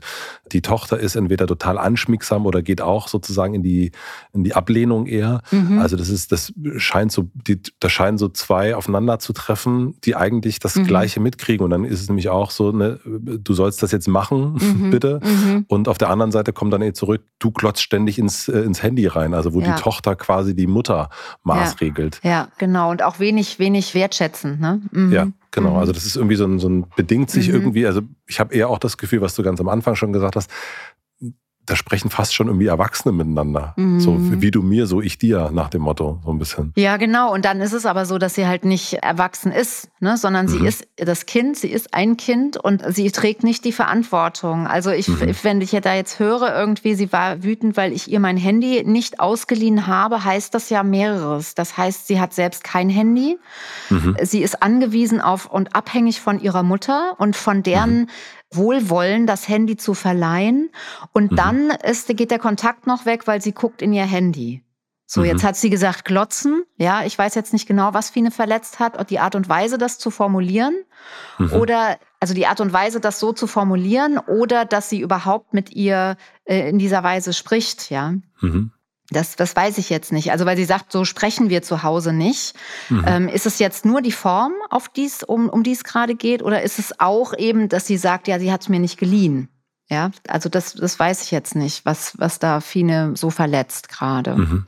[0.52, 3.92] Die Tochter ist entweder total anschmiegsam oder geht auch sozusagen in die,
[4.34, 5.42] in die Ablehnung eher.
[5.52, 5.80] Mhm.
[5.80, 10.16] Also das ist, das scheint so, die, da scheinen so zwei aufeinander zu treffen, die
[10.16, 10.86] eigentlich das mhm.
[10.86, 11.63] Gleiche mitkriegen.
[11.63, 14.90] Und dann ist es nämlich auch so, ne, du sollst das jetzt machen, mhm.
[14.92, 15.22] bitte.
[15.24, 15.66] Mhm.
[15.68, 18.84] Und auf der anderen Seite kommt dann eh zurück, du glotzt ständig ins, äh, ins
[18.84, 19.76] Handy rein, also wo ja.
[19.76, 21.10] die Tochter quasi die Mutter
[21.44, 22.20] maßregelt.
[22.24, 22.30] Ja.
[22.30, 22.92] ja, genau.
[22.92, 24.82] Und auch wenig, wenig wertschätzend, ne?
[24.92, 25.12] Mhm.
[25.13, 25.28] Ja.
[25.58, 25.78] Genau, mhm.
[25.78, 27.56] also das ist irgendwie so ein, so ein bedingt sich mhm.
[27.56, 30.36] irgendwie, also ich habe eher auch das Gefühl, was du ganz am Anfang schon gesagt
[30.36, 30.52] hast,
[31.67, 33.73] da sprechen fast schon irgendwie Erwachsene miteinander.
[33.75, 33.99] Mhm.
[33.99, 36.71] So wie du mir, so ich dir, nach dem Motto, so ein bisschen.
[36.77, 37.34] Ja, genau.
[37.34, 40.17] Und dann ist es aber so, dass sie halt nicht erwachsen ist, ne?
[40.17, 40.49] sondern mhm.
[40.49, 44.65] sie ist das Kind, sie ist ein Kind und sie trägt nicht die Verantwortung.
[44.65, 45.36] Also ich, mhm.
[45.43, 48.84] wenn ich ja da jetzt höre, irgendwie, sie war wütend, weil ich ihr mein Handy
[48.86, 51.53] nicht ausgeliehen habe, heißt das ja mehreres.
[51.53, 53.38] Das heißt, sie hat selbst kein Handy.
[53.89, 54.15] Mhm.
[54.23, 58.08] Sie ist angewiesen auf und abhängig von ihrer Mutter und von deren mhm.
[58.52, 60.70] Wohlwollen, das Handy zu verleihen.
[61.14, 61.36] Und mhm.
[61.36, 64.64] dann ist, geht der Kontakt noch weg, weil sie guckt in ihr Handy.
[65.10, 65.28] So, mhm.
[65.28, 66.64] jetzt hat sie gesagt, glotzen.
[66.76, 69.78] Ja, ich weiß jetzt nicht genau, was Fine verletzt hat, und die Art und Weise,
[69.78, 70.76] das zu formulieren.
[71.38, 71.54] Mhm.
[71.54, 75.72] Oder, also die Art und Weise, das so zu formulieren, oder dass sie überhaupt mit
[75.72, 78.16] ihr äh, in dieser Weise spricht, ja.
[78.42, 78.72] Mhm.
[79.10, 80.32] Das, das weiß ich jetzt nicht.
[80.32, 82.56] Also weil sie sagt, so sprechen wir zu Hause nicht.
[82.89, 83.06] Mhm.
[83.08, 86.43] Ähm, ist es jetzt nur die Form, auf dies, um, um die es gerade geht,
[86.43, 89.48] oder ist es auch eben, dass sie sagt, ja, sie hat es mir nicht geliehen?
[89.89, 94.36] Ja, also das, das weiß ich jetzt nicht, was, was da Fine so verletzt gerade.
[94.36, 94.65] Mhm.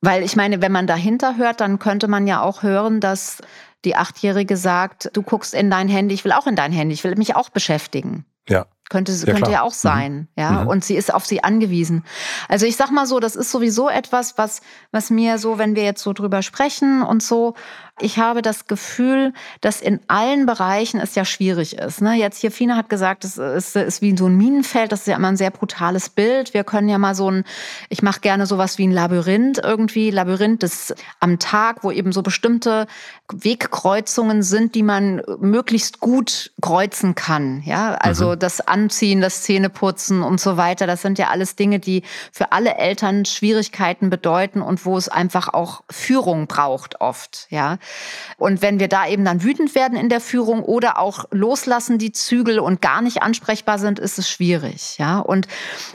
[0.00, 3.38] Weil ich meine, wenn man dahinter hört, dann könnte man ja auch hören, dass
[3.84, 7.02] die Achtjährige sagt, du guckst in dein Handy, ich will auch in dein Handy, ich
[7.02, 8.24] will mich auch beschäftigen.
[8.48, 8.66] Ja.
[8.90, 9.76] Könnte, ja, könnte ja auch mhm.
[9.76, 10.28] sein, mhm.
[10.36, 10.50] ja.
[10.62, 10.68] Mhm.
[10.68, 12.04] Und sie ist auf sie angewiesen.
[12.48, 15.84] Also ich sag mal so, das ist sowieso etwas, was, was mir so, wenn wir
[15.84, 17.54] jetzt so drüber sprechen und so,
[18.00, 22.00] ich habe das Gefühl, dass in allen Bereichen es ja schwierig ist.
[22.00, 22.14] Ne?
[22.14, 25.16] Jetzt hier Fina hat gesagt, es ist, ist wie so ein Minenfeld, das ist ja
[25.16, 26.54] immer ein sehr brutales Bild.
[26.54, 27.44] Wir können ja mal so ein,
[27.88, 32.22] ich mache gerne sowas wie ein Labyrinth irgendwie, Labyrinth des am Tag, wo eben so
[32.22, 32.86] bestimmte
[33.32, 37.62] Wegkreuzungen sind, die man möglichst gut kreuzen kann.
[37.64, 38.38] Ja, also mhm.
[38.38, 42.76] das Anziehen, das Zähneputzen und so weiter, das sind ja alles Dinge, die für alle
[42.76, 47.46] Eltern Schwierigkeiten bedeuten und wo es einfach auch Führung braucht oft.
[47.50, 47.78] Ja,
[48.38, 52.12] und wenn wir da eben dann wütend werden in der Führung oder auch loslassen die
[52.12, 54.98] Zügel und gar nicht ansprechbar sind, ist es schwierig.
[54.98, 55.48] Ja, und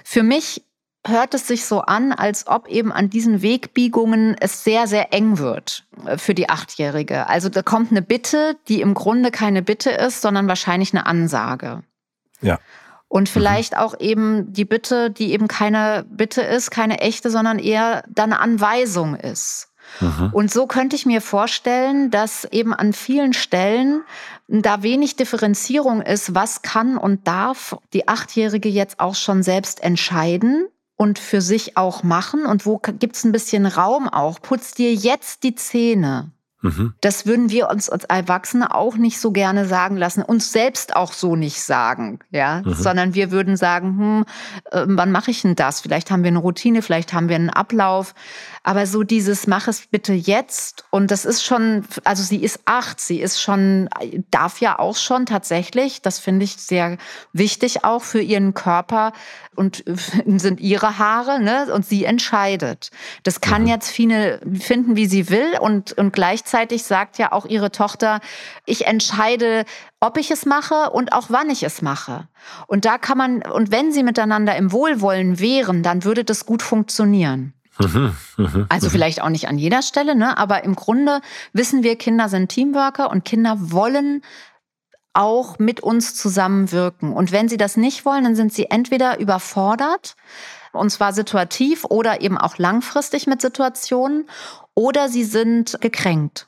[0.04, 0.64] für mich
[1.06, 5.38] hört es sich so an, als ob eben an diesen Wegbiegungen es sehr, sehr eng
[5.38, 7.28] wird äh, für die Achtjährige.
[7.28, 11.84] Also da kommt eine Bitte, die im Grunde keine Bitte ist, sondern wahrscheinlich eine Ansage.
[12.42, 12.60] Ja.
[13.10, 13.34] Und mhm.
[13.34, 13.80] vielleicht mhm.
[13.80, 18.42] auch eben die Bitte, die eben keine Bitte ist, keine echte, sondern eher dann eine
[18.42, 19.73] Anweisung ist.
[20.00, 20.30] Mhm.
[20.32, 24.04] Und so könnte ich mir vorstellen, dass eben an vielen Stellen
[24.48, 30.68] da wenig Differenzierung ist, was kann und darf die Achtjährige jetzt auch schon selbst entscheiden
[30.96, 34.42] und für sich auch machen und wo gibt es ein bisschen Raum auch.
[34.42, 36.32] Putz dir jetzt die Zähne.
[36.64, 36.94] Mhm.
[37.02, 41.12] Das würden wir uns als Erwachsene auch nicht so gerne sagen lassen, uns selbst auch
[41.12, 42.74] so nicht sagen, ja, mhm.
[42.74, 44.26] sondern wir würden sagen, hm,
[44.72, 45.82] äh, wann mache ich denn das?
[45.82, 48.16] Vielleicht haben wir eine Routine, vielleicht haben wir einen Ablauf,
[48.64, 53.02] aber so dieses mach es bitte jetzt und das ist schon, also sie ist acht,
[53.02, 53.90] sie ist schon,
[54.32, 56.98] darf ja auch schon tatsächlich, das finde ich sehr
[57.34, 59.12] wichtig auch für ihren Körper
[59.56, 59.84] und
[60.26, 61.74] sind ihre Haare, ne?
[61.74, 62.92] Und sie entscheidet.
[63.24, 63.68] Das kann mhm.
[63.68, 66.53] jetzt Fine finden, wie sie will und, und gleichzeitig
[66.84, 68.20] sagt ja auch ihre Tochter,
[68.66, 69.66] ich entscheide,
[70.00, 72.28] ob ich es mache und auch wann ich es mache.
[72.68, 76.62] Und da kann man, und wenn sie miteinander im Wohlwollen wären, dann würde das gut
[76.62, 77.54] funktionieren.
[77.80, 78.92] Mhm, mhm, also mhm.
[78.92, 80.38] vielleicht auch nicht an jeder Stelle, ne?
[80.38, 81.22] aber im Grunde
[81.54, 84.22] wissen wir, Kinder sind Teamworker und Kinder wollen
[85.14, 87.14] auch mit uns zusammenwirken.
[87.14, 90.16] Und wenn sie das nicht wollen, dann sind sie entweder überfordert,
[90.74, 94.28] und zwar situativ oder eben auch langfristig mit Situationen,
[94.76, 96.48] oder sie sind gekränkt.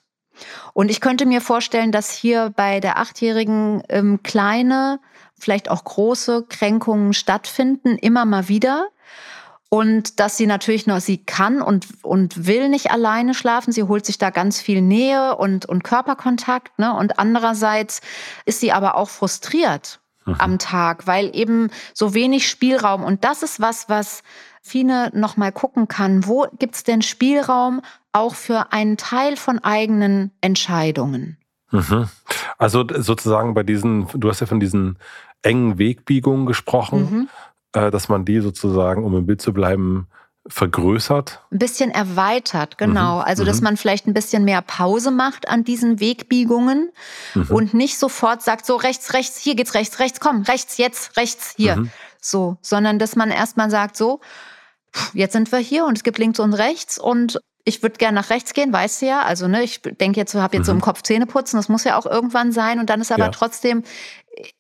[0.73, 4.99] Und ich könnte mir vorstellen, dass hier bei der Achtjährigen ähm, kleine,
[5.39, 8.87] vielleicht auch große Kränkungen stattfinden, immer mal wieder.
[9.69, 13.71] Und dass sie natürlich noch, sie kann und, und will nicht alleine schlafen.
[13.71, 16.77] Sie holt sich da ganz viel Nähe und, und Körperkontakt.
[16.79, 16.93] Ne?
[16.93, 18.01] Und andererseits
[18.45, 20.35] ist sie aber auch frustriert mhm.
[20.37, 23.03] am Tag, weil eben so wenig Spielraum.
[23.03, 24.23] Und das ist was, was
[24.61, 26.25] Fine noch mal gucken kann.
[26.25, 31.37] Wo gibt es denn Spielraum auch für einen Teil von eigenen Entscheidungen?
[31.71, 32.09] Mhm.
[32.57, 34.97] Also sozusagen bei diesen, du hast ja von diesen
[35.41, 36.99] engen Wegbiegungen gesprochen.
[36.99, 37.29] Mhm
[37.75, 40.07] äh, dass man die sozusagen, um im Bild zu bleiben,
[40.47, 41.41] vergrößert?
[41.51, 43.17] Ein bisschen erweitert, genau.
[43.17, 43.23] Mhm.
[43.23, 43.65] Also, dass mhm.
[43.65, 46.91] man vielleicht ein bisschen mehr Pause macht an diesen Wegbiegungen
[47.33, 47.47] mhm.
[47.49, 51.53] und nicht sofort sagt, so rechts, rechts, hier geht's rechts, rechts, komm, rechts, jetzt, rechts,
[51.57, 51.77] hier.
[51.77, 51.91] Mhm.
[52.21, 54.19] So, sondern dass man erstmal sagt, so,
[55.13, 58.29] jetzt sind wir hier und es gibt links und rechts und ich würde gerne nach
[58.29, 59.23] rechts gehen, weißt du ja.
[59.23, 60.67] Also, ne, ich denke jetzt, habe jetzt mhm.
[60.67, 62.79] so im Kopf Zähne putzen, das muss ja auch irgendwann sein.
[62.79, 63.31] Und dann ist aber ja.
[63.31, 63.83] trotzdem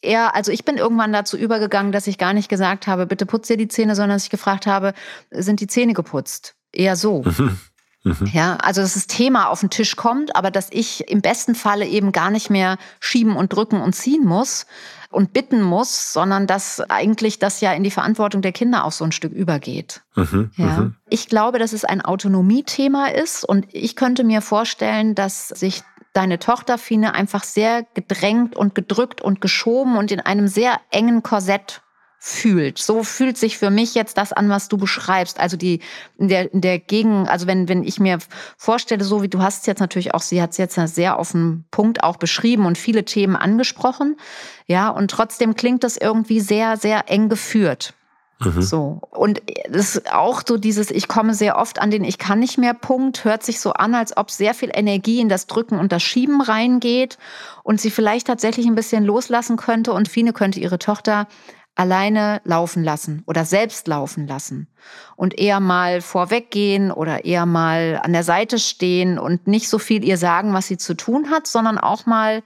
[0.01, 3.47] eher, also ich bin irgendwann dazu übergegangen, dass ich gar nicht gesagt habe, bitte putz
[3.47, 4.93] dir die Zähne, sondern dass ich gefragt habe,
[5.29, 6.55] sind die Zähne geputzt?
[6.71, 7.21] Eher so.
[7.23, 7.59] Mhm.
[8.05, 8.29] Mhm.
[8.31, 11.87] Ja, also dass das Thema auf den Tisch kommt, aber dass ich im besten Falle
[11.87, 14.67] eben gar nicht mehr schieben und drücken und ziehen muss
[15.09, 19.03] und bitten muss, sondern dass eigentlich das ja in die Verantwortung der Kinder auch so
[19.03, 20.03] ein Stück übergeht.
[20.15, 20.51] Mhm.
[20.55, 20.65] Ja.
[20.65, 20.95] Mhm.
[21.09, 25.81] Ich glaube, dass es ein Autonomiethema ist und ich könnte mir vorstellen, dass sich
[26.13, 31.23] deine Tochter Fine einfach sehr gedrängt und gedrückt und geschoben und in einem sehr engen
[31.23, 31.81] Korsett
[32.27, 32.79] fühlt.
[32.79, 35.39] So fühlt sich für mich jetzt das an, was du beschreibst.
[35.39, 35.81] Also die
[36.17, 38.17] in der, der Gegen, also wenn, wenn ich mir
[38.57, 41.33] vorstelle, so wie du hast es jetzt natürlich auch, sie hat es jetzt sehr auf
[41.33, 44.17] den Punkt auch beschrieben und viele Themen angesprochen.
[44.65, 47.93] Ja, und trotzdem klingt das irgendwie sehr, sehr eng geführt.
[48.39, 48.61] Mhm.
[48.63, 49.01] So.
[49.11, 52.57] Und das ist auch so dieses, ich komme sehr oft an den Ich kann nicht
[52.57, 55.91] mehr Punkt, hört sich so an, als ob sehr viel Energie in das Drücken und
[55.91, 57.19] das Schieben reingeht
[57.61, 61.27] und sie vielleicht tatsächlich ein bisschen loslassen könnte und Fine könnte ihre Tochter
[61.75, 64.67] alleine laufen lassen oder selbst laufen lassen
[65.15, 70.03] und eher mal vorweggehen oder eher mal an der Seite stehen und nicht so viel
[70.03, 72.43] ihr sagen, was sie zu tun hat, sondern auch mal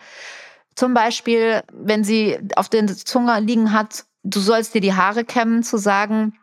[0.75, 5.61] zum Beispiel, wenn sie auf der Zunge liegen hat, du sollst dir die Haare kämmen,
[5.61, 6.33] zu sagen,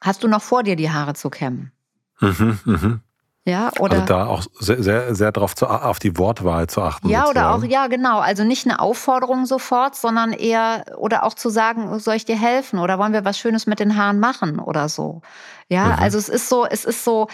[0.00, 1.72] hast du noch vor dir, die Haare zu kämmen?
[2.20, 3.00] Mhm, mhm.
[3.44, 7.08] Ja, oder also da auch sehr, sehr, sehr darauf zu, auf die Wortwahl zu achten.
[7.08, 7.62] Ja, sozusagen.
[7.62, 8.18] oder auch, ja, genau.
[8.18, 12.78] Also nicht eine Aufforderung sofort, sondern eher, oder auch zu sagen, soll ich dir helfen?
[12.78, 15.22] Oder wollen wir was Schönes mit den Haaren machen oder so?
[15.68, 16.02] Ja, mhm.
[16.02, 17.28] also es ist so, es ist so,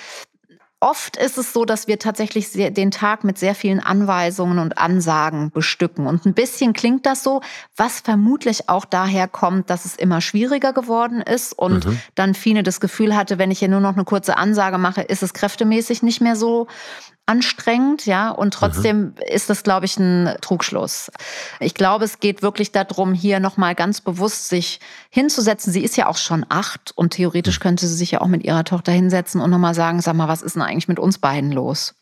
[0.84, 4.76] Oft ist es so, dass wir tatsächlich sehr, den Tag mit sehr vielen Anweisungen und
[4.76, 6.06] Ansagen bestücken.
[6.06, 7.40] Und ein bisschen klingt das so,
[7.74, 12.00] was vermutlich auch daher kommt, dass es immer schwieriger geworden ist und mhm.
[12.16, 15.22] dann Fine das Gefühl hatte, wenn ich hier nur noch eine kurze Ansage mache, ist
[15.22, 16.66] es kräftemäßig nicht mehr so
[17.26, 19.14] anstrengend, ja, und trotzdem mhm.
[19.32, 21.10] ist das, glaube ich, ein Trugschluss.
[21.58, 25.72] Ich glaube, es geht wirklich darum, hier nochmal ganz bewusst sich hinzusetzen.
[25.72, 27.62] Sie ist ja auch schon acht und theoretisch mhm.
[27.62, 30.42] könnte sie sich ja auch mit ihrer Tochter hinsetzen und nochmal sagen, sag mal, was
[30.42, 31.94] ist denn eigentlich mit uns beiden los?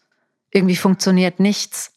[0.50, 1.92] Irgendwie funktioniert nichts.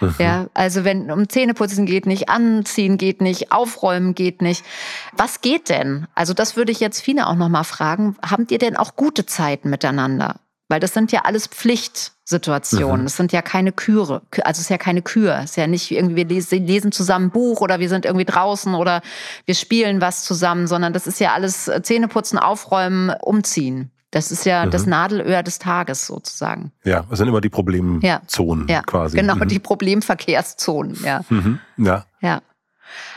[0.00, 0.14] Mhm.
[0.18, 4.64] Ja, also wenn um Zähneputzen geht nicht, anziehen geht nicht, aufräumen geht nicht.
[5.12, 6.06] Was geht denn?
[6.14, 8.16] Also das würde ich jetzt Fine auch noch mal fragen.
[8.28, 10.40] Habt ihr denn auch gute Zeiten miteinander?
[10.68, 13.02] Weil das sind ja alles Pflichtsituationen.
[13.02, 13.04] Mhm.
[13.04, 14.22] Das sind ja keine Küre.
[14.42, 15.38] Also es ist ja keine Kür.
[15.38, 18.74] Es ist ja nicht irgendwie, wir lesen zusammen ein Buch oder wir sind irgendwie draußen
[18.74, 19.00] oder
[19.44, 23.90] wir spielen was zusammen, sondern das ist ja alles Zähneputzen, aufräumen, umziehen.
[24.10, 24.70] Das ist ja mhm.
[24.70, 26.72] das Nadelöhr des Tages sozusagen.
[26.84, 28.82] Ja, es sind immer die Problemzonen ja.
[28.82, 29.16] quasi.
[29.16, 29.48] Genau, mhm.
[29.48, 31.20] die Problemverkehrszonen, ja.
[31.28, 31.60] Mhm.
[31.76, 32.06] Ja.
[32.20, 32.40] Ja.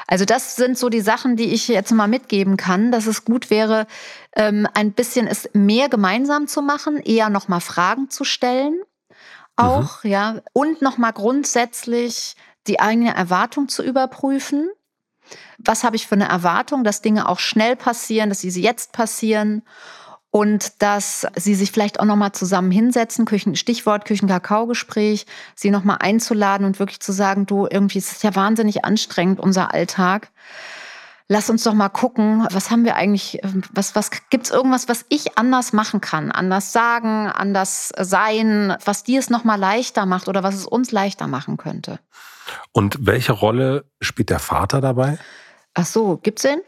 [0.07, 3.49] Also das sind so die Sachen, die ich jetzt mal mitgeben kann, dass es gut
[3.49, 3.87] wäre,
[4.35, 8.81] ähm, ein bisschen es mehr gemeinsam zu machen, eher nochmal Fragen zu stellen,
[9.55, 10.09] auch, mhm.
[10.09, 12.35] ja, und nochmal grundsätzlich
[12.67, 14.69] die eigene Erwartung zu überprüfen.
[15.57, 19.63] Was habe ich für eine Erwartung, dass Dinge auch schnell passieren, dass sie jetzt passieren
[20.31, 26.65] und dass sie sich vielleicht auch nochmal zusammen hinsetzen, Küchen, Stichwort Küchenkakao-Gespräch, sie nochmal einzuladen
[26.65, 30.29] und wirklich zu sagen, du, irgendwie ist es ja wahnsinnig anstrengend, unser Alltag.
[31.27, 33.39] Lass uns doch mal gucken, was haben wir eigentlich,
[33.71, 39.19] was, was gibt's irgendwas, was ich anders machen kann, anders sagen, anders sein, was dir
[39.19, 41.99] es nochmal leichter macht oder was es uns leichter machen könnte.
[42.71, 45.19] Und welche Rolle spielt der Vater dabei?
[45.75, 46.61] Ach so, gibt's den?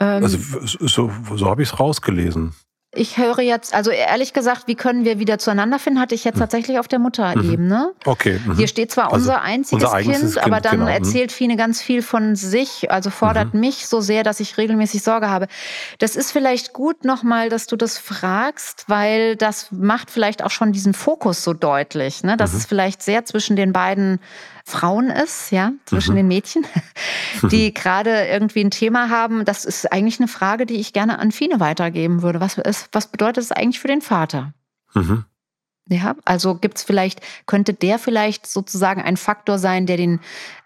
[0.00, 2.54] Ähm, also so, so habe ich es rausgelesen
[2.96, 6.34] ich höre jetzt, also ehrlich gesagt, wie können wir wieder zueinander finden, hatte ich jetzt
[6.34, 6.40] hm.
[6.40, 7.92] tatsächlich auf der Mutterebene.
[7.94, 8.10] Mhm.
[8.10, 8.40] Okay.
[8.44, 8.56] Mhm.
[8.56, 10.84] Hier steht zwar also unser einziges unser kind, kind, aber dann genau.
[10.84, 10.92] Mhm.
[10.92, 13.60] erzählt Fine ganz viel von sich, also fordert mhm.
[13.60, 15.46] mich so sehr, dass ich regelmäßig Sorge habe.
[15.98, 20.72] Das ist vielleicht gut nochmal, dass du das fragst, weil das macht vielleicht auch schon
[20.72, 22.36] diesen Fokus so deutlich, ne?
[22.36, 22.58] dass mhm.
[22.58, 24.20] es vielleicht sehr zwischen den beiden
[24.68, 26.16] Frauen ist, ja, zwischen mhm.
[26.16, 26.66] den Mädchen,
[27.52, 29.44] die gerade irgendwie ein Thema haben.
[29.44, 32.40] Das ist eigentlich eine Frage, die ich gerne an Fine weitergeben würde.
[32.40, 34.54] Was, ist, was bedeutet es eigentlich für den Vater?
[34.94, 35.24] Mhm.
[35.88, 40.18] Ja, also gibt's vielleicht, könnte der vielleicht sozusagen ein Faktor sein, der den,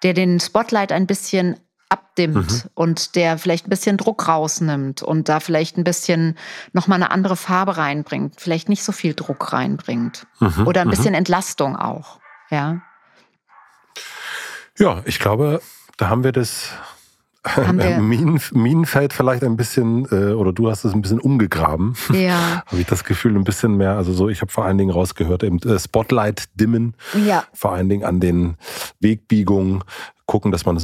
[0.02, 1.60] der den Spotlight ein bisschen
[1.90, 2.70] abdimmt mhm.
[2.72, 6.38] und der vielleicht ein bisschen Druck rausnimmt und da vielleicht ein bisschen
[6.72, 10.66] nochmal eine andere Farbe reinbringt, vielleicht nicht so viel Druck reinbringt mhm.
[10.66, 10.92] oder ein mhm.
[10.92, 12.18] bisschen Entlastung auch,
[12.50, 12.80] ja.
[14.80, 15.60] Ja, ich glaube,
[15.98, 16.70] da haben wir das
[17.46, 21.94] haben Minen, Minenfeld vielleicht ein bisschen, äh, oder du hast es ein bisschen umgegraben.
[22.12, 22.62] Ja.
[22.66, 23.96] Habe ich das Gefühl, ein bisschen mehr.
[23.96, 26.94] Also so, ich habe vor allen Dingen rausgehört, eben äh, Spotlight dimmen.
[27.26, 27.44] Ja.
[27.52, 28.56] Vor allen Dingen an den
[29.00, 29.84] Wegbiegungen
[30.26, 30.78] gucken, dass man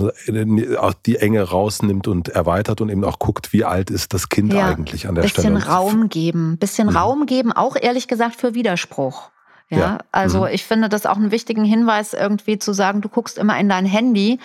[1.07, 4.67] die Enge rausnimmt und erweitert und eben auch guckt, wie alt ist das Kind ja.
[4.67, 5.55] eigentlich an der bisschen Stelle.
[5.57, 6.97] Bisschen Raum geben, bisschen mhm.
[6.97, 9.31] Raum geben, auch ehrlich gesagt für Widerspruch.
[9.69, 9.99] Ja, ja.
[10.13, 10.49] also mhm.
[10.53, 13.85] ich finde das auch einen wichtigen Hinweis, irgendwie zu sagen, du guckst immer in dein
[13.85, 14.39] Handy,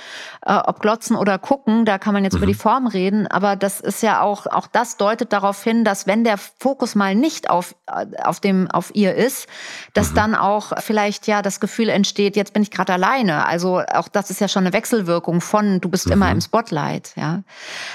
[0.44, 2.40] äh, ob glotzen oder gucken, da kann man jetzt mhm.
[2.40, 6.08] über die Form reden, aber das ist ja auch, auch das deutet darauf hin, dass
[6.08, 9.48] wenn der Fokus mal nicht auf, äh, auf dem, auf ihr ist,
[9.94, 10.16] dass mhm.
[10.16, 13.46] dann auch vielleicht ja das Gefühl entsteht, jetzt bin ich gerade alleine.
[13.46, 16.32] Also auch das ist ja schon eine Wechselwirkung von, du bist immer mhm.
[16.34, 17.44] im Spotlight, ja?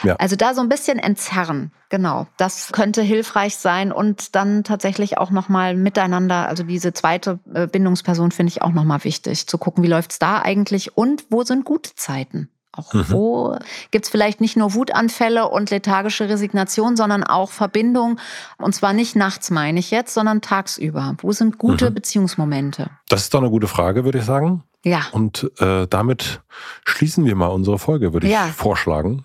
[0.05, 0.15] ja.
[0.17, 1.73] Also da so ein bisschen entzerren.
[1.89, 7.67] Genau, das könnte hilfreich sein und dann tatsächlich auch nochmal miteinander, also diese zweite äh,
[7.67, 11.65] Bindungsperson finde ich auch nochmal wichtig, zu gucken, wie läuft's da eigentlich und wo sind
[11.65, 12.49] gute Zeiten.
[12.73, 13.05] Auch mhm.
[13.09, 13.59] wo
[13.91, 18.21] gibt's vielleicht nicht nur Wutanfälle und lethargische Resignation, sondern auch Verbindung.
[18.59, 21.17] Und zwar nicht nachts, meine ich jetzt, sondern tagsüber.
[21.23, 21.95] Wo sind gute mhm.
[21.95, 22.91] Beziehungsmomente?
[23.09, 24.63] Das ist doch eine gute Frage, würde ich sagen.
[24.85, 25.07] Ja.
[25.13, 26.43] Und äh, damit
[26.85, 28.45] schließen wir mal unsere Folge, würde ich ja.
[28.45, 29.25] vorschlagen.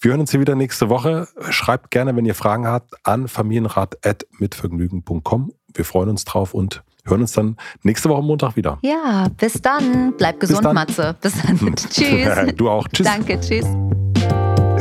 [0.00, 1.26] Wir hören uns hier wieder nächste Woche.
[1.50, 5.52] Schreibt gerne, wenn ihr Fragen habt, an familienrat.mitvergnügen.com.
[5.74, 8.78] Wir freuen uns drauf und hören uns dann nächste Woche Montag wieder.
[8.82, 10.14] Ja, bis dann.
[10.16, 11.16] Bleib gesund, bis Matze.
[11.20, 11.58] Bis dann.
[11.76, 12.54] tschüss.
[12.56, 12.88] du auch.
[12.88, 13.06] Tschüss.
[13.06, 13.66] Danke, tschüss.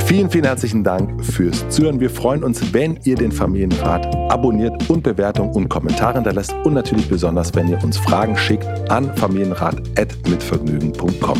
[0.05, 1.99] Vielen, vielen herzlichen Dank fürs Zuhören.
[1.99, 7.07] Wir freuen uns, wenn ihr den Familienrat abonniert und Bewertungen und Kommentare hinterlässt und natürlich
[7.07, 11.39] besonders, wenn ihr uns Fragen schickt an familienrat.mitvergnügen.com.